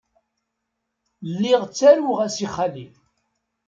Lliɣ 1.31 1.61
ttaruɣ-as 1.65 2.37
i 2.45 2.47
xali. 2.53 2.87